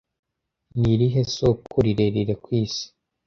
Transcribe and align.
Ni 0.79 0.89
irihe 0.95 1.21
soko 1.35 1.75
rirerire 1.85 2.33
ku 2.43 2.49
isi 2.63 2.85